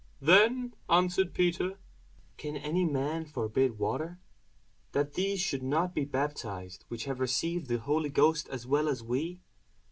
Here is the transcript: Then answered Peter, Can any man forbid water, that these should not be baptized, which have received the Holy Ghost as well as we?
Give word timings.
Then 0.19 0.73
answered 0.89 1.31
Peter, 1.35 1.77
Can 2.37 2.57
any 2.57 2.85
man 2.85 3.23
forbid 3.25 3.77
water, 3.77 4.17
that 4.93 5.13
these 5.13 5.39
should 5.39 5.61
not 5.61 5.93
be 5.93 6.05
baptized, 6.05 6.85
which 6.87 7.05
have 7.05 7.19
received 7.19 7.67
the 7.67 7.77
Holy 7.77 8.09
Ghost 8.09 8.49
as 8.49 8.65
well 8.65 8.89
as 8.89 9.03
we? 9.03 9.41